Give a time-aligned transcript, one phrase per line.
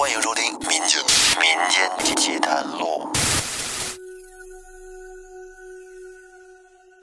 [0.00, 0.98] 欢迎收听《民间
[1.38, 3.06] 民间奇谈录》。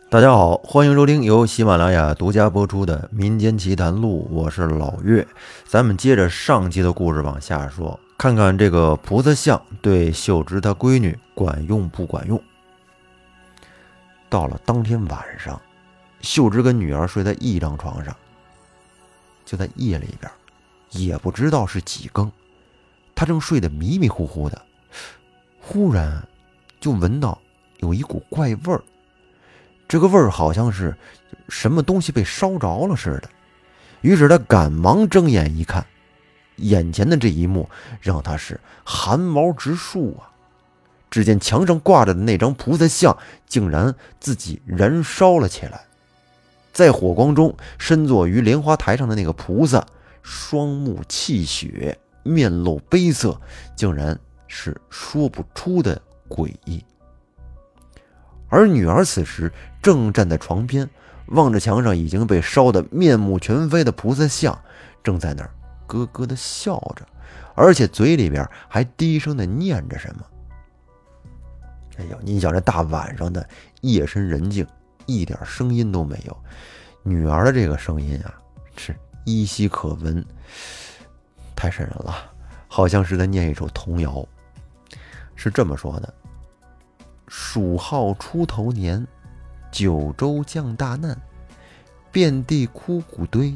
[0.10, 5.28] 大家好，欢迎收听由喜马拉雅独家播出的《民间奇谈录》，我是老岳。
[5.68, 12.42] 咱们接着上集的故事往下说，看看这个菩萨像对秀芝她闺女管用不管用。
[14.28, 15.62] 到了当天晚上，
[16.22, 18.18] 秀芝跟女儿睡在一张床上。
[19.46, 20.32] 就在夜里边，
[20.90, 22.32] 也不知道是几更，
[23.18, 24.62] 他正睡得迷迷糊糊的，
[25.60, 26.24] 忽然
[26.80, 27.42] 就闻到
[27.78, 28.80] 有一股怪味儿。
[29.88, 30.96] 这个味儿好像是
[31.50, 33.30] 什么东西被烧着了似的，
[34.02, 35.84] 于是他赶忙睁眼一看，
[36.58, 37.68] 眼前的这一幕
[38.00, 40.30] 让他是寒毛直竖啊！
[41.10, 45.86] 只见墙上挂着的那张菩萨像竟然自己燃烧了起来，
[46.72, 49.88] 在火光中，身坐于莲花台上的那个菩萨，
[50.22, 53.40] 双目泣血，面露悲色，
[53.76, 56.84] 竟然是说不出的诡异。
[58.50, 59.52] 而女儿此时
[59.82, 60.90] 正站在床边，
[61.28, 64.58] 望着墙上已经被烧得面目全非的菩萨像，
[65.04, 65.52] 正在那儿
[65.88, 67.06] 咯咯的笑着，
[67.56, 70.26] 而且嘴里边还低声的念着什么。
[71.98, 73.48] 哎呦，你想这大晚上的，
[73.82, 74.66] 夜深人静，
[75.06, 76.38] 一点声音都没有，
[77.04, 78.34] 女儿的这个声音啊，
[78.78, 80.24] 是依稀可闻，
[81.58, 82.32] 太瘆人了，
[82.68, 84.24] 好像是在念一首童谣，
[85.36, 86.14] 是这么说的。
[87.28, 89.06] 鼠号出头年，
[89.72, 91.20] 九州降大难，
[92.12, 93.54] 遍地枯骨堆，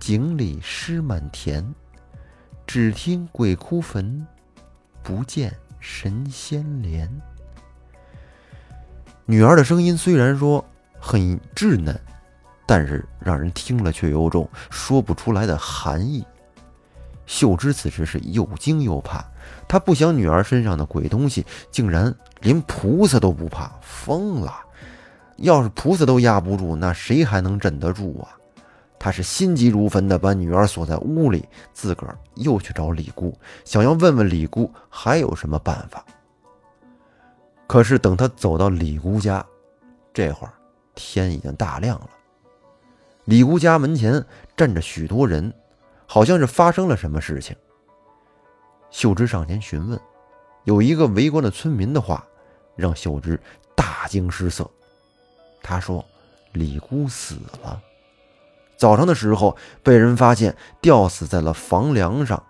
[0.00, 1.64] 井里尸满田。
[2.66, 4.26] 只听鬼哭坟，
[5.02, 7.08] 不见神仙怜。
[9.26, 10.64] 女儿的声音虽然说
[10.98, 11.98] 很稚嫩，
[12.66, 16.24] 但是让人听了却有种说不出来的寒意。
[17.26, 19.24] 秀芝此时是又惊又怕。
[19.66, 24.54] 她不想女儿身上的鬼东西竟然连菩萨都不怕，疯了！
[25.36, 28.36] 要是菩萨都压不住，那谁还能镇得住啊？
[28.98, 36.02] 他是心急如焚的把女儿锁在屋里，自个儿又去找李姑，想要问问李姑还有什么办法。
[37.66, 39.44] 可是等他走到李姑家，
[40.12, 40.52] 这会儿
[40.94, 42.08] 天已经大亮了。
[43.24, 44.24] 李姑家门前
[44.56, 45.52] 站着许多人，
[46.06, 47.56] 好像是发生了什么事情。
[48.90, 50.00] 秀芝上前询问，
[50.64, 52.24] 有一个围观的村民的话，
[52.76, 53.40] 让秀芝
[53.74, 54.70] 大惊失色。
[55.62, 56.04] 他说
[56.52, 57.80] ：“李姑死了，
[58.76, 62.40] 早上的时候被人发现吊死在了房梁上，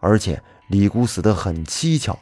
[0.00, 2.18] 而且李姑死得很蹊跷，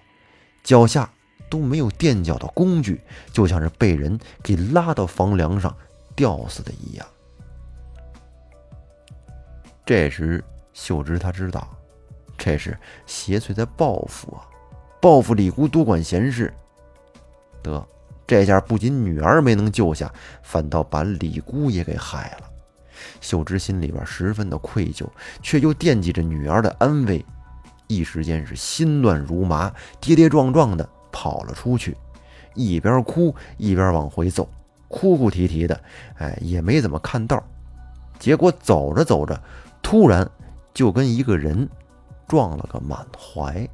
[0.62, 1.11] 脚下
[1.50, 3.00] 都没有垫脚的工具，
[3.33, 5.77] 就像是被人给拉到房梁上
[6.15, 7.06] 吊死的一样。”
[9.92, 10.42] 这时，
[10.72, 11.69] 秀芝她知道。
[12.38, 14.48] 这是邪祟在报复啊！
[15.03, 16.50] 报复李姑多管闲事。
[17.62, 17.86] 得，
[18.26, 20.10] 这下不仅女儿没能救下，
[20.42, 22.50] 反倒把李姑也给害了。
[23.20, 25.06] 秀芝心里边十分的愧疚，
[25.42, 27.22] 却又惦记着女儿的安危，
[27.86, 29.70] 一时间是心乱如麻，
[30.00, 31.94] 跌跌撞撞的跑了出去，
[32.54, 34.48] 一边哭一边往回走，
[34.88, 35.78] 哭哭啼啼的，
[36.16, 37.44] 哎，也没怎么看道。
[38.19, 39.42] 结果走着走着，
[39.82, 40.31] 突然
[40.72, 41.69] 就跟一个人。
[42.28, 43.69] 撞了个满怀。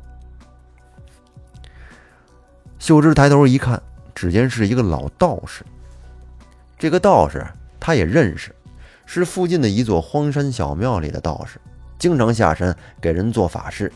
[2.81, 3.81] 秀芝抬头一看，
[4.17, 5.65] 只见是一个老道士。
[6.77, 7.47] 这个道士
[7.79, 8.53] 他也认识，
[9.07, 11.61] 是附近的一座荒山小庙里的道士，
[12.01, 13.93] 经常下山给人做法事。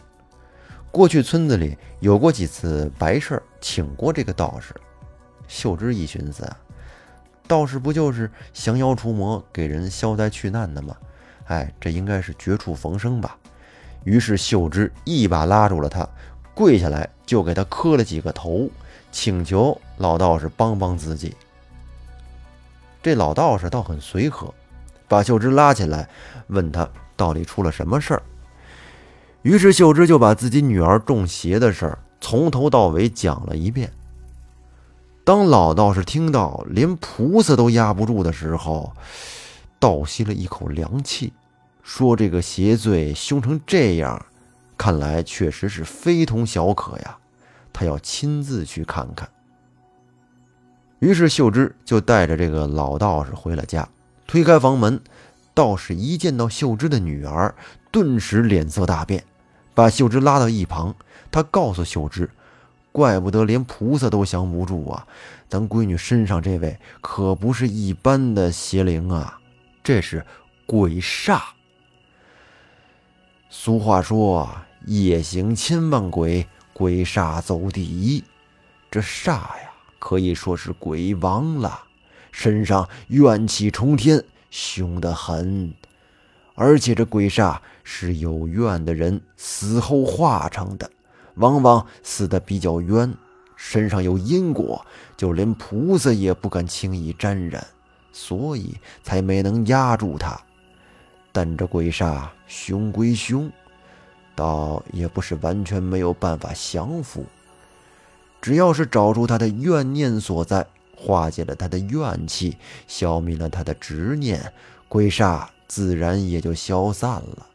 [0.93, 4.73] 过去村子里有过几次白事请过这个道士。
[5.49, 6.57] 秀芝一寻思啊，
[7.49, 10.97] 道士不就是降妖除魔、给人消灾去难的吗？
[11.47, 13.37] 哎，这应该是绝处逢生吧。
[14.05, 16.09] 于是秀芝一把拉住了他，
[16.55, 18.69] 跪下来就给他磕了几个头，
[19.11, 21.35] 请求老道士帮帮自己。
[23.03, 24.53] 这老道士倒很随和，
[25.09, 26.09] 把秀芝拉起来，
[26.49, 28.23] 问他到底出了什么事儿。
[29.43, 33.93] 于是秀芝就把自己女儿中邪的事儿从头到尾讲了一遍。
[35.25, 38.93] 当老道士听到连菩萨都压不住的时候，
[39.83, 41.33] 倒吸了一口凉气。
[41.83, 44.25] 说这个邪祟凶成这样，
[44.79, 47.19] 看来确实是非同小可呀。
[47.73, 49.29] 他要亲自去看看。
[51.01, 53.89] 于是秀芝就带着这个老道士回了家，
[54.29, 55.01] 推开房门，
[55.53, 57.53] 道士一见到秀芝的女儿，
[57.91, 59.25] 顿时脸色大变，
[59.75, 60.95] 把秀芝拉到一旁。
[61.33, 62.31] 他告诉秀芝
[62.93, 65.05] ：“怪不得连菩萨都降不住啊，
[65.49, 69.41] 咱闺女身上这位可不是一般的邪灵啊，
[69.83, 70.25] 这是
[70.67, 71.41] 鬼煞。”
[73.51, 74.51] 俗话说
[74.87, 78.25] ：“夜行千万鬼，鬼煞走第一。
[78.91, 81.85] 这煞呀，可以说是鬼王了，
[82.31, 85.75] 身上怨气冲天，凶得很。
[86.55, 90.91] 而且这鬼煞是有怨的人死后化成的，
[91.37, 93.15] 往往死的比较冤，
[93.57, 94.85] 身上有因果，
[95.17, 97.67] 就连菩萨也不敢轻易沾染，
[98.13, 100.41] 所以才没能压住他。
[101.33, 103.51] 但这鬼煞凶归凶，
[104.35, 107.25] 倒也不是完全没有办法降服。
[108.41, 110.67] 只要是找出他的怨念所在，
[110.97, 112.57] 化解了他的怨气，
[112.87, 114.53] 消灭了他的执念，
[114.89, 117.47] 鬼煞自然也就消散了。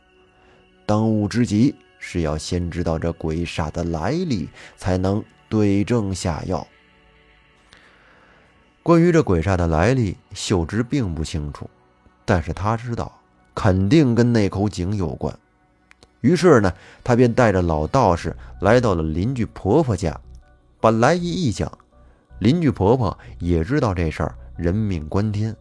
[0.86, 6.66] 当务之急是要先知道这鬼煞的来历，才能对症下药。
[8.88, 11.70] 关于这鬼煞的来历，秀芝并不清楚，
[12.24, 13.12] 但是他知道。
[13.54, 15.38] 肯定跟那口井有关，
[16.22, 16.74] 于是呢，
[17.04, 20.18] 他便带着老道士来到了邻居婆婆家，
[20.80, 21.70] 把来意一讲。
[22.40, 25.54] 邻居婆婆也知道这事儿人命关天，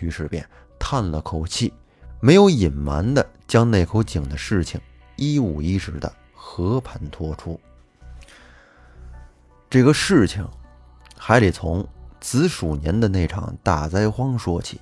[0.00, 0.44] 于是便
[0.80, 1.72] 叹了口气，
[2.18, 4.80] 没有隐瞒的将那口井的事情
[5.14, 7.60] 一五一十的和盘托出。
[9.70, 10.44] 这个事情
[11.16, 11.86] 还得从
[12.30, 14.78] 子鼠年的那场大灾荒说起。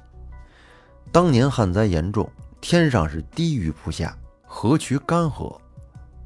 [1.12, 2.28] 当年旱灾严重，
[2.60, 5.56] 天上是滴雨不下，河渠干涸，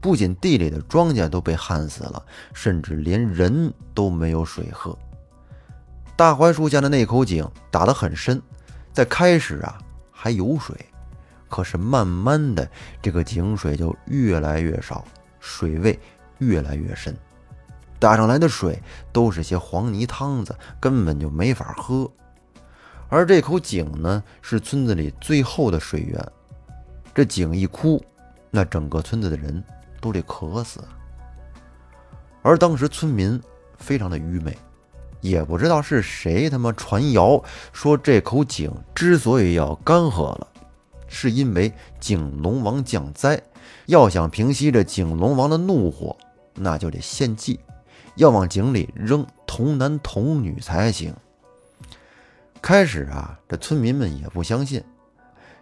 [0.01, 2.25] 不仅地里的庄稼都被旱死了，
[2.55, 4.99] 甚至连人都没有水喝。
[6.17, 8.41] 大槐树下的那口井打得很深，
[8.91, 9.79] 在开始啊
[10.11, 10.75] 还有水，
[11.51, 12.67] 可是慢慢的
[13.03, 15.05] 这个井水就越来越少，
[15.39, 16.01] 水位
[16.39, 17.15] 越来越深，
[18.01, 18.83] 打上来的水
[19.13, 22.11] 都是些黄泥汤子，根本就没法喝。
[23.09, 26.33] 而这口井呢，是村子里最后的水源。
[27.15, 28.03] 这井一枯，
[28.51, 29.63] 那整个村子的人
[30.01, 30.83] 都得渴死。
[32.41, 33.39] 而当时村民
[33.77, 34.57] 非常的愚昧，
[35.21, 37.43] 也不知道是谁他妈传谣
[37.73, 40.49] 说这口井之所以要干涸了，
[41.07, 43.43] 是因为井龙王降灾，
[43.87, 46.17] 要想平息这井龙王的怒火，
[46.55, 47.61] 那就得献祭，
[48.17, 51.15] 要往井里扔童男童女才行。
[52.63, 54.85] 开始啊，这村民们也不相信，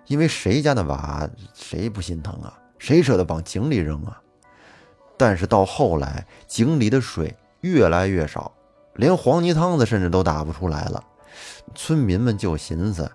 [0.07, 2.59] 因为谁家的娃谁不心疼啊？
[2.79, 4.21] 谁舍得往井里扔啊？
[5.17, 8.53] 但是到后来，井里的水越来越少，
[8.95, 11.05] 连黄泥汤子甚至都打不出来了。
[11.75, 13.11] 村民们就寻思，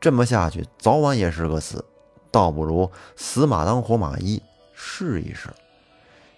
[0.00, 1.84] 这么下去，早晚也是个死，
[2.30, 4.42] 倒不如死马当活马医，
[4.72, 5.48] 试一试。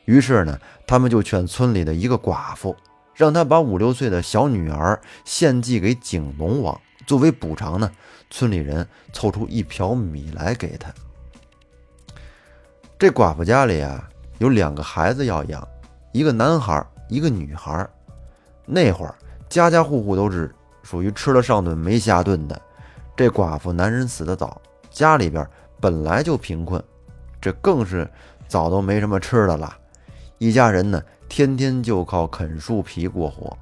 [0.09, 2.75] 于是呢，他们就劝村里的一个寡妇。
[3.15, 7.91] 让她把五六岁的小女儿献祭给景龙王，作为补偿呢，
[8.31, 10.91] 村里人凑出一瓢米来给她。
[12.97, 14.09] 这寡妇家里啊
[14.39, 15.67] 有两个孩子要养，
[16.13, 17.87] 一个男孩，一个女孩。
[18.65, 19.15] 那会儿
[19.49, 22.59] 家家户户都是属于吃了上顿没下顿的。
[23.15, 25.45] 这寡妇男人死得早，家里边
[25.81, 26.83] 本来就贫困，
[27.41, 28.09] 这更是
[28.47, 29.77] 早都没什么吃的了。
[30.39, 31.03] 一家人呢。
[31.31, 33.55] 天天就靠啃树皮过活，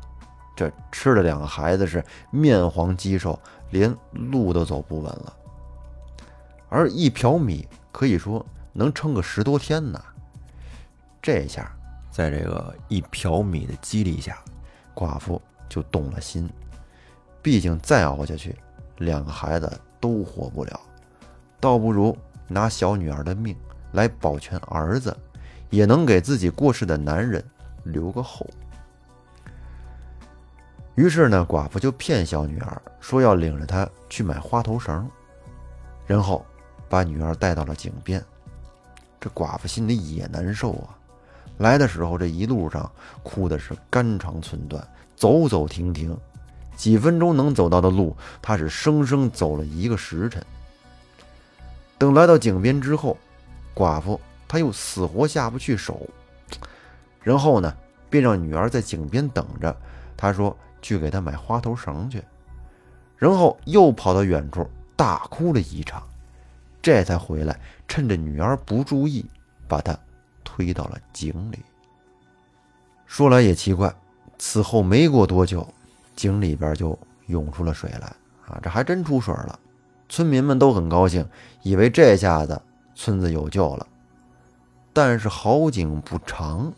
[0.55, 3.37] 这吃的两个孩子是面黄肌瘦，
[3.71, 5.37] 连路都走不稳了。
[6.69, 10.01] 而一瓢米可以说能撑个十多天呢。
[11.21, 11.77] 这下，
[12.09, 14.39] 在这个一瓢米的激励下，
[14.95, 16.49] 寡妇就动了心。
[17.43, 18.55] 毕竟再熬下去，
[18.99, 19.69] 两个孩子
[20.01, 20.81] 都活不了，
[21.59, 22.17] 倒不如
[22.47, 23.57] 拿小女儿的命
[23.91, 25.15] 来保全儿子，
[25.71, 27.45] 也能给自己过世的男人。
[27.85, 28.45] 留个后。
[30.97, 35.09] 于是呢，寡妇就骗小女儿说要领着她去买花头绳，
[36.07, 36.45] 然后
[36.89, 38.21] 把女儿带到了井边。
[39.21, 40.99] 这寡妇心里也难受啊！
[41.59, 42.91] 来的时候这一路上
[43.23, 46.17] 哭的是肝肠寸断，走走停停，
[46.77, 50.45] 几分钟能走到的路，她是生生走了一个时辰。
[51.99, 53.17] 等来到井边之后，
[53.75, 56.09] 寡妇他又死活下不去手。
[57.23, 57.75] 然后呢，
[58.09, 59.77] 便让女儿在井边等着。
[60.17, 62.23] 他说：“去给她买花头绳去。”
[63.19, 66.03] 然后又跑到远处大哭了一场，
[66.81, 69.25] 这才回来，趁着女儿不注意，
[69.67, 69.99] 把她
[70.45, 71.59] 推到了井里。
[73.07, 73.95] 说来也奇怪，
[74.39, 75.67] 此后没过多久，
[76.15, 78.07] 井里边就涌出了水来
[78.47, 78.59] 啊！
[78.63, 79.59] 这还真出水了，
[80.09, 81.27] 村民们都很高兴，
[81.63, 82.61] 以为这下子
[82.95, 83.87] 村子有救了。
[84.97, 86.73] 但是好景不长。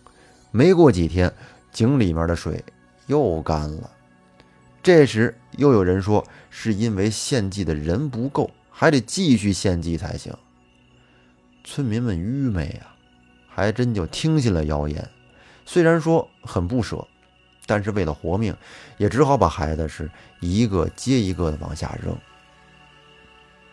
[0.50, 1.32] 没过几天，
[1.70, 2.64] 井里面的水
[3.06, 3.88] 又干了。
[4.82, 10.36] 这时又有人说，是因为献祭的人不够，还得继续献祭才行。
[11.62, 12.90] 村民们愚昧啊，
[13.46, 15.08] 还真就听信了谣言。
[15.64, 17.06] 虽然说很不舍，
[17.66, 18.52] 但是为了活命，
[18.96, 20.10] 也只好把孩子是
[20.40, 22.18] 一个接一个的往下扔。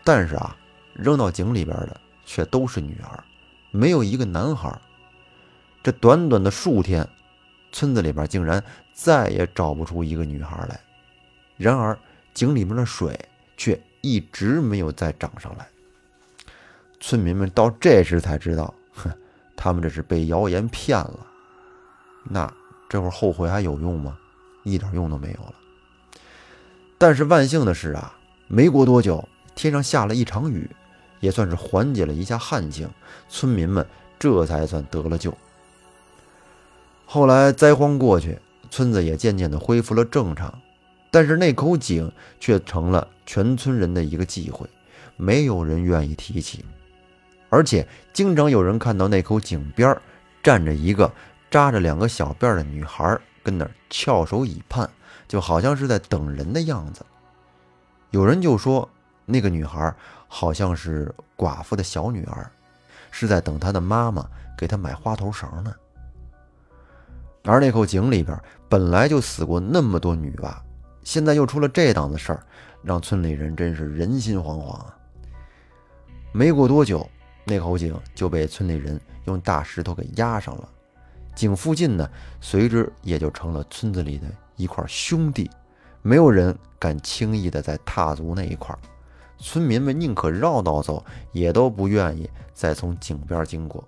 [0.03, 0.55] 但是啊，
[0.93, 3.23] 扔到井里边的却都是女儿，
[3.75, 4.79] 没有一个男孩。
[5.83, 7.07] 这短短的数天，
[7.71, 8.63] 村子里边竟然
[8.93, 10.79] 再也找不出一个女孩来。
[11.57, 11.97] 然而，
[12.33, 13.17] 井里面的水
[13.55, 15.67] 却一直没有再涨上来。
[16.99, 19.11] 村民们到这时才知道，哼，
[19.55, 21.27] 他们这是被谣言骗了。
[22.23, 22.51] 那
[22.89, 24.17] 这会儿后悔还有用吗？
[24.63, 25.53] 一点用都没有了。
[26.97, 28.17] 但是万幸的是啊，
[28.47, 30.67] 没过多久，天上下了一场雨，
[31.25, 32.87] 也算是缓解了一下旱情，
[33.27, 33.83] 村民们
[34.19, 35.33] 这才算得了救。
[37.07, 38.37] 后来灾荒过去，
[38.69, 40.61] 村子也渐渐的恢复了正常，
[41.09, 44.69] 但是那口井却成了全村人的一个忌讳，
[45.17, 46.63] 没有人愿意提起，
[47.49, 49.99] 而且经常有人看到那口井边
[50.43, 51.11] 站着一个。
[51.51, 54.89] 扎着两个小辫的女孩跟那儿翘首以盼，
[55.25, 57.05] 就好像是在等人的样子。
[58.09, 58.89] 有人就说，
[59.25, 59.95] 那个女孩
[60.27, 62.49] 好像是寡妇的小女儿，
[63.11, 64.27] 是在等她的妈妈
[64.57, 65.73] 给她买花头绳呢。
[67.43, 70.63] 而那口井里边本来就死过那么多女娃，
[71.03, 72.43] 现在又出了这档子事儿，
[72.81, 74.97] 让村里人真是人心惶惶啊。
[76.31, 77.07] 没过多久，
[77.43, 80.67] 那口井就被村里人用大石头给压上了。
[81.35, 82.09] 井附近呢，
[82.41, 85.49] 随之也就成了村子里的一块兄弟，
[86.01, 88.75] 没有人敢轻易的再踏足那一块
[89.37, 93.83] 村民们宁可绕道走，也都不愿意再从井边经过。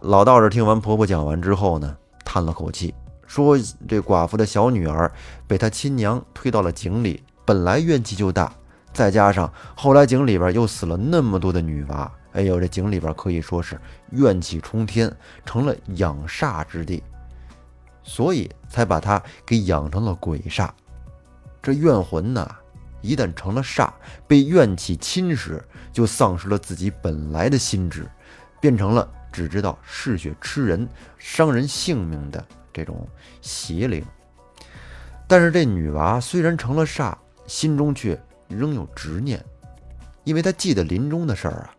[0.00, 2.94] 老道士听完婆婆讲完之后呢，叹了口气，
[3.26, 3.56] 说
[3.86, 5.10] ：“这寡妇的小女儿
[5.46, 8.52] 被她亲娘推到了井里，本来怨气就大，
[8.92, 13.78] 再加上后来井里边又死了那么多的女娃。”哎呦，这井里边可以说是
[14.10, 17.02] 怨气冲天，成了养煞之地，
[18.02, 20.70] 所以才把她给养成了鬼煞。
[21.62, 22.56] 这怨魂呐，
[23.02, 23.92] 一旦成了煞，
[24.26, 25.60] 被怨气侵蚀，
[25.92, 28.08] 就丧失了自己本来的心智，
[28.60, 32.42] 变成了只知道嗜血吃人、伤人性命的
[32.72, 33.06] 这种
[33.40, 34.02] 邪灵。
[35.26, 37.14] 但是这女娃虽然成了煞，
[37.46, 38.18] 心中却
[38.48, 39.44] 仍有执念，
[40.24, 41.74] 因为她记得临终的事儿啊。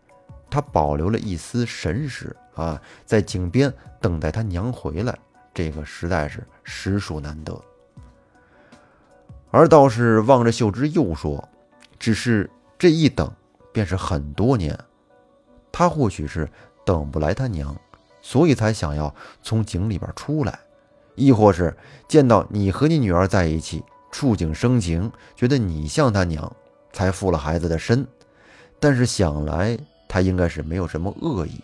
[0.50, 5.18] 她保留了一丝神识啊，在井边等待她娘回来，
[5.52, 7.60] 这个实在是实属难得。
[9.56, 11.48] 而道士望着秀芝又说
[11.96, 13.32] ：“只是这一等，
[13.72, 14.76] 便是很多年。
[15.70, 16.50] 他或许是
[16.84, 17.76] 等不来他娘，
[18.20, 20.58] 所以才想要从井里边出来，
[21.14, 21.72] 亦或是
[22.08, 26.52] 见到你和你女儿在一起，触景生情，觉得你像他娘，
[26.92, 28.04] 才附了孩子的身。
[28.80, 31.60] 但是想来……”他应该是没有什么恶意，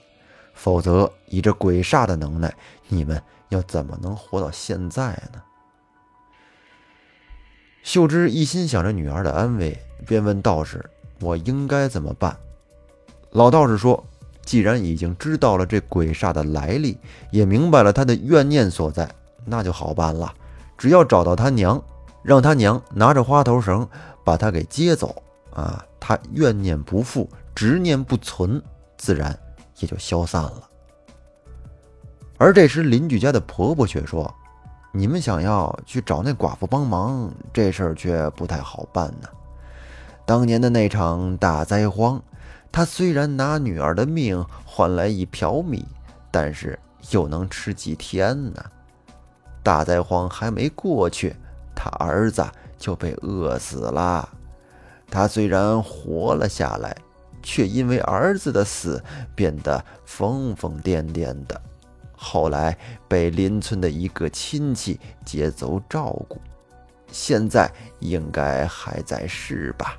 [0.55, 2.55] 否则以这鬼煞的能耐，
[2.87, 5.43] 你们要怎么能活到现在呢？
[7.83, 10.85] 秀芝一心想着女儿的安危，便问道士
[11.21, 12.37] ：“我应该怎么办？”
[13.33, 14.05] 老道士说
[14.45, 16.99] ：“既然已经知道了这鬼煞的来历，
[17.31, 19.09] 也明白了他的怨念所在，
[19.45, 20.33] 那就好办了。
[20.77, 21.83] 只要找到他娘，
[22.23, 23.89] 让他娘拿着花头绳
[24.25, 25.23] 把他给接走，
[25.53, 28.63] 啊，他怨念不复。”执念不存，
[28.97, 29.39] 自然
[29.81, 30.67] 也就消散了。
[32.39, 34.33] 而这时，邻居家的婆婆却说
[34.93, 39.29] ：“你们想要去找那寡妇帮忙，这事儿却不太好办呢。
[40.27, 42.23] 当年的那场大灾荒，
[42.73, 45.87] 她虽然拿女儿的命换来一瓢米，
[46.31, 46.79] 但是
[47.11, 48.65] 又能吃几天呢？
[49.63, 51.35] 大灾荒还没过去，
[51.75, 52.45] 她儿子
[52.79, 54.29] 就被饿死了。
[55.11, 56.97] 她虽然活了下来。”
[57.43, 59.03] 却因为儿子的死
[59.35, 61.59] 变得疯疯癫癫的，
[62.23, 62.77] 后来
[63.09, 66.39] 被邻村的一个亲戚接走照顾，
[67.11, 69.97] 现在应该还在世吧？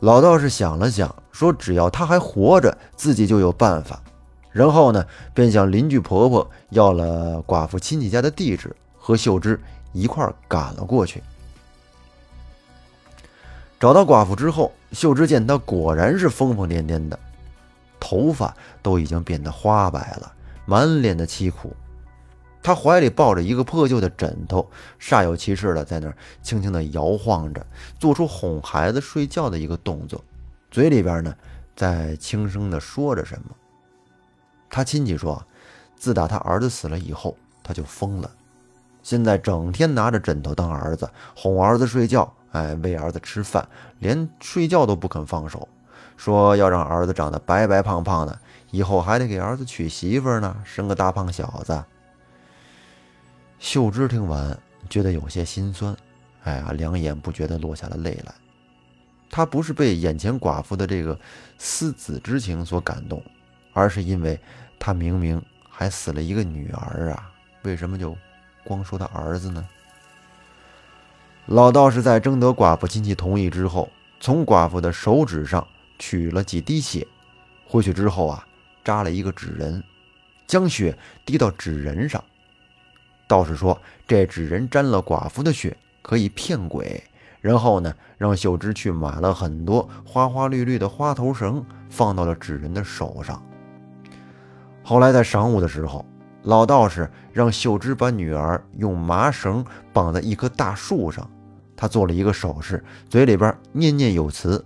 [0.00, 4.02] 老道士想了想，说：“只要他还活着，自己就有办法。”
[4.50, 9.60] 然后呢，便向邻居婆婆要了寡妇亲戚家的地址，和秀芝
[9.92, 11.22] 一块儿赶了过去。
[13.78, 17.16] 找到寡妇之后，秀芝见她果然是疯疯癫癫的，
[17.98, 20.32] 头发都已经变得花白了，
[20.66, 21.74] 满脸的凄苦。
[22.62, 24.68] 他怀里抱着一个破旧的枕头，
[25.00, 27.64] 煞有其事的在那儿轻轻的摇晃着，
[27.98, 30.22] 做出哄孩子睡觉的一个动作，
[30.70, 31.34] 嘴里边呢
[31.76, 33.54] 在轻声的说着什么。
[34.68, 35.42] 他亲戚说，
[35.96, 38.30] 自打他儿子死了以后，他就疯了，
[39.02, 42.30] 现在整天拿着枕头当儿子，哄儿子睡觉。
[42.52, 43.66] 哎，喂儿子吃饭，
[43.98, 45.68] 连睡觉都不肯放手，
[46.18, 48.38] 说要让儿子长得白白胖胖的，
[48.72, 51.82] 以后还得给儿子娶媳妇呢，生个大胖小子。
[53.60, 54.58] 秀芝听完，
[54.90, 55.96] 觉得有些心酸，
[56.42, 58.34] 哎呀，两眼不觉得落下了泪来。
[59.30, 61.18] 她不是被眼前寡妇的这个
[61.56, 63.22] 思子之情所感动，
[63.72, 64.38] 而是因为
[64.78, 67.30] 她明明还死了一个女儿啊，
[67.62, 68.16] 为什么就
[68.64, 69.64] 光说他儿子呢？
[71.46, 75.66] 老道士在征得寡妇亲戚同意之后，从寡妇的手指上
[75.98, 77.06] 取了几滴血，
[77.66, 78.46] 回去之后啊，
[78.84, 79.82] 扎了一个纸人，
[80.46, 82.22] 将血滴到纸人上。
[83.26, 83.78] 道士说
[84.08, 87.02] ：“这纸人沾了寡妇的血，可以骗鬼。”
[87.40, 93.40] 然后呢，让秀芝去买了很多花花绿绿的花头绳，放到了纸人的手上。
[94.82, 96.04] 后来在晌午的时候，
[96.42, 101.30] 老道士让秀芝把女儿用麻绳绑在一棵大树上，
[101.76, 104.64] 他做了一个手势，嘴里边念念有词。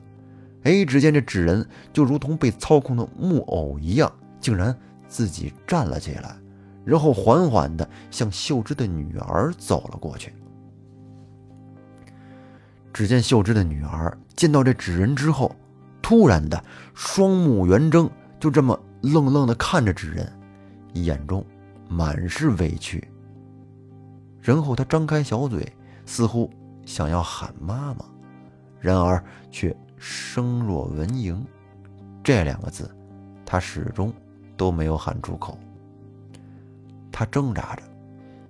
[0.65, 4.77] 哎，只见这纸人就如同被操控的木偶一样，竟然
[5.09, 6.37] 自己站了起来。
[6.85, 10.35] 然后缓缓地向秀芝的女儿走了过去。
[12.93, 15.55] 只见秀芝的女儿见到这纸人之后，
[16.03, 20.31] 突然的双目圆睁，就这么愣愣地看着纸人，
[20.95, 21.45] 眼中
[21.89, 23.09] 满是委屈。
[24.41, 25.73] 然后她张开小嘴，
[26.05, 26.51] 似乎
[26.85, 28.05] 想要喊妈妈，
[28.81, 31.37] 然而却声若蚊蝇，
[32.25, 32.91] 这两个字，
[33.47, 34.13] 他始终
[34.57, 35.57] 都没有喊出口。
[37.13, 37.83] 他挣扎着，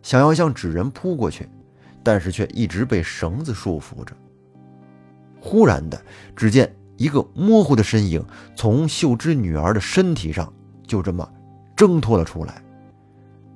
[0.02, 1.46] 想要向纸人扑过去，
[2.02, 4.16] 但是却一直被绳子束缚着。
[5.42, 6.02] 忽然的，
[6.34, 8.24] 只见一个模糊的身影
[8.56, 10.50] 从秀芝女儿的身体上
[10.86, 11.30] 就这么
[11.76, 12.62] 挣脱了出来。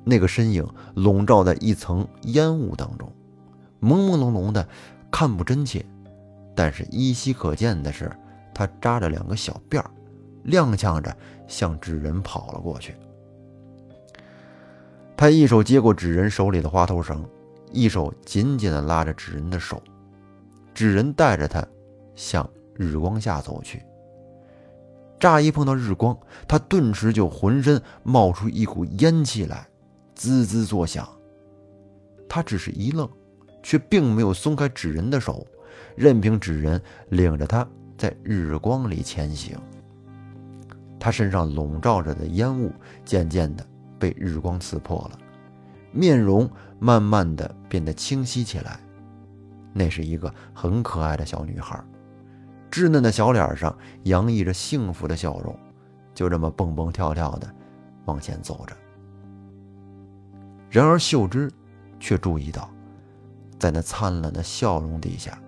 [0.05, 3.11] 那个身影笼罩在一层烟雾当中，
[3.81, 4.69] 朦朦胧胧的，
[5.11, 5.83] 看不真切。
[6.57, 8.11] 但是依稀可见的是，
[8.55, 9.91] 他扎着两个小辫儿，
[10.47, 11.15] 踉跄着
[11.47, 12.97] 向纸人跑了过去。
[15.17, 17.25] 他一手接过纸人手里的花头绳，
[17.73, 19.83] 一手紧紧地拉着纸人的手。
[20.75, 21.66] 纸人带着他
[22.14, 23.83] 向日光下走去。
[25.19, 29.66] 乍一碰到日光，他顿时就浑身冒出一股烟气来，
[30.14, 31.09] 滋滋作响。
[32.29, 33.09] 他只是一愣，
[33.62, 35.47] 却并没有松开纸人的手，
[35.97, 39.57] 任凭纸人领着他在日光里前行。
[40.99, 42.73] 他身上笼罩着的烟雾
[43.05, 43.67] 渐渐的。
[43.99, 45.19] 被日光刺破了，
[45.91, 46.47] 面容
[46.79, 48.79] 慢慢的变得清晰起来。
[49.73, 51.83] 那是一个很可爱的小女孩，
[52.71, 55.59] 稚嫩的小脸上洋溢着幸福的笑容，
[56.15, 57.51] 就这么蹦蹦跳跳的
[58.05, 58.77] 往前走着。
[60.69, 61.51] 然而秀芝
[61.99, 62.69] 却注意到，
[63.59, 65.39] 在那灿烂的笑容底下，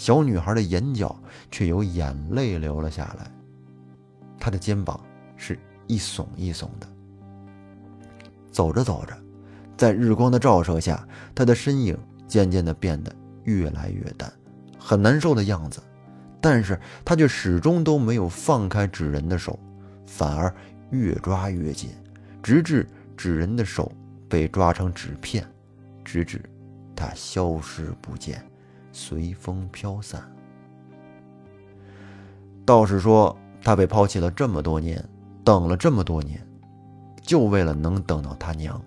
[0.00, 1.14] 小女孩的眼角
[1.50, 3.30] 却有眼泪流了下来，
[4.38, 4.98] 她的肩膀
[5.36, 6.88] 是一耸一耸的。
[8.50, 9.14] 走着走着，
[9.76, 11.94] 在日光的照射下，他的身影
[12.26, 14.32] 渐渐地变得越来越淡，
[14.78, 15.82] 很难受的样子。
[16.40, 19.58] 但是他却始终都没有放开纸人的手，
[20.06, 20.50] 反而
[20.88, 21.90] 越抓越紧，
[22.42, 23.92] 直至纸人的手
[24.30, 25.46] 被抓成纸片，
[26.02, 26.42] 直至
[26.96, 28.42] 他消失不见，
[28.92, 30.22] 随风飘散。
[32.64, 35.04] 道士说：“他被抛弃了这么多年，
[35.44, 36.40] 等了这么多年。”
[37.22, 38.80] 就为了能等到他娘，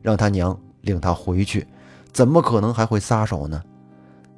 [0.00, 1.66] 让他娘领他回去，
[2.12, 3.60] 怎么可能还会撒手呢？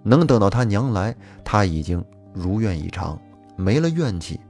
[0.02, 3.20] 能等到他娘来，他已经如愿以偿，
[3.56, 4.40] 没了怨气，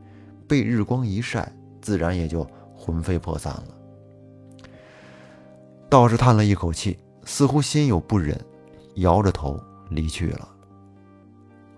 [0.47, 2.47] 被日光一晒，自然也就
[2.77, 3.69] 魂飞魄散了。
[5.89, 8.39] 道士叹了一口气，似乎心有不忍，
[8.97, 9.61] 摇着头
[9.95, 10.49] 离去了。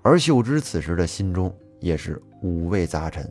[0.03, 3.29] 而秀芝此时的心中也是五味杂陈，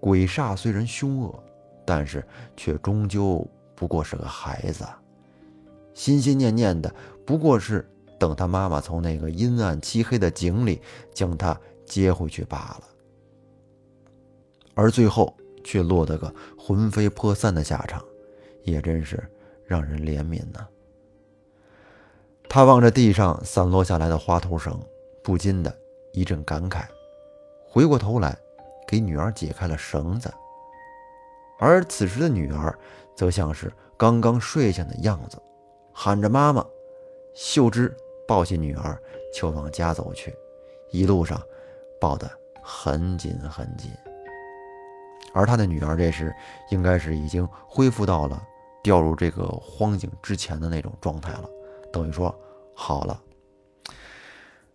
[0.00, 1.44] 鬼煞虽然凶恶。
[1.90, 2.22] 但是
[2.54, 3.42] 却终究
[3.74, 4.84] 不过是个孩子，
[5.94, 7.82] 心心念念的不过是
[8.18, 10.82] 等他妈妈从那个阴暗漆黑的井里
[11.14, 12.82] 将他接回去罢了，
[14.74, 18.04] 而最后却落得个魂飞魄散的下场，
[18.64, 19.26] 也真是
[19.64, 20.68] 让人怜悯呢。
[22.48, 24.80] 他望着地上散落下来的花头绳，
[25.22, 25.74] 不禁的
[26.12, 26.84] 一阵感慨，
[27.66, 28.36] 回过头来
[28.86, 30.32] 给女儿解开了绳子。
[31.58, 32.76] 而此时的女儿，
[33.14, 35.36] 则像是刚刚睡醒的样子，
[35.92, 36.64] 喊着“妈妈”。
[37.34, 37.94] 秀芝
[38.26, 39.00] 抱起女儿
[39.34, 40.34] 就往家走去，
[40.90, 41.40] 一路上
[42.00, 42.28] 抱得
[42.62, 43.90] 很紧很紧。
[45.34, 46.34] 而他的女儿这时
[46.70, 48.42] 应该是已经恢复到了
[48.82, 51.48] 掉入这个荒井之前的那种状态了，
[51.92, 52.34] 等于说
[52.74, 53.20] 好了。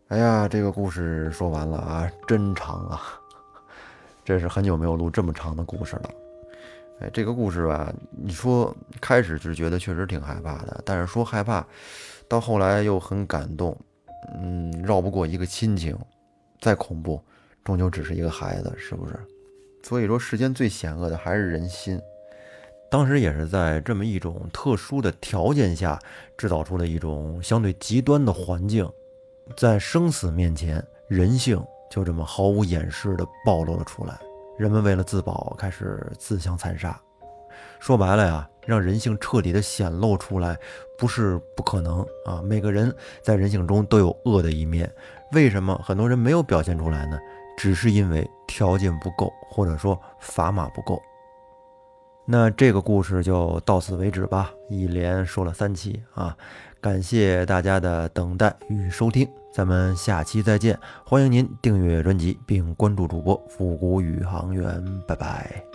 [0.09, 3.01] 哎呀，这个故事说完了啊，真长啊！
[4.23, 6.09] 这是很久没有录这么长的故事了。
[6.99, 11.65] 哎，这个故事吧，你说开始是觉得确实挺害怕的，但是说害怕，
[12.27, 13.75] 到后来又很感动，
[14.35, 15.97] 嗯，绕不过一个亲情，
[16.61, 17.19] 再恐怖，
[17.63, 19.19] 终究只是一个孩子，是不是？
[19.81, 21.99] 所以说，世间最险恶的还是人心。
[22.93, 25.99] 当时也是在这么一种特殊的条件下，
[26.37, 28.87] 制造出了一种相对极端的环境，
[29.57, 34.15] 在生死面前，人性就这么毫无掩饰地暴露了出来。
[34.59, 36.95] 人们为了自保，开始自相残杀。
[37.79, 40.55] 说白了呀，让人性彻底的显露出来，
[40.95, 42.43] 不是不可能啊。
[42.43, 44.87] 每个人在人性中都有恶的一面，
[45.31, 47.17] 为什么很多人没有表现出来呢？
[47.57, 51.01] 只是因为条件不够，或者说砝码不够。
[52.25, 56.35] 那这个故事就到此为止吧，一连说了三期啊，
[56.79, 60.79] 感谢大家的等待与收听，咱们下期再见。
[61.05, 65.72] 欢迎您订阅专辑并关注主播复古宇航员，拜拜。